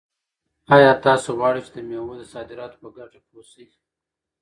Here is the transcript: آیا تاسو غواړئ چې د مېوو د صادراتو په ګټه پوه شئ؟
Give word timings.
آیا 0.75 0.91
تاسو 1.05 1.29
غواړئ 1.37 1.61
چې 1.65 1.71
د 1.73 1.77
مېوو 1.87 2.13
د 2.19 2.23
صادراتو 2.33 2.81
په 2.83 2.89
ګټه 2.97 3.19
پوه 3.25 3.43
شئ؟ 3.51 3.65